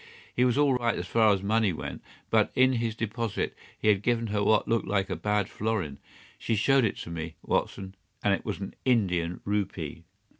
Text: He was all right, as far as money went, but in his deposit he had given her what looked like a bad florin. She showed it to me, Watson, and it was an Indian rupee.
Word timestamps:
He 0.35 0.43
was 0.45 0.57
all 0.57 0.73
right, 0.73 0.95
as 0.97 1.05
far 1.05 1.31
as 1.31 1.43
money 1.43 1.71
went, 1.71 2.01
but 2.31 2.51
in 2.55 2.73
his 2.73 2.95
deposit 2.95 3.55
he 3.77 3.89
had 3.89 4.01
given 4.01 4.25
her 4.33 4.43
what 4.43 4.67
looked 4.67 4.87
like 4.87 5.11
a 5.11 5.15
bad 5.15 5.47
florin. 5.47 5.99
She 6.39 6.55
showed 6.55 6.85
it 6.85 6.97
to 7.01 7.11
me, 7.11 7.35
Watson, 7.43 7.93
and 8.23 8.33
it 8.33 8.43
was 8.43 8.59
an 8.59 8.73
Indian 8.83 9.41
rupee. 9.45 10.05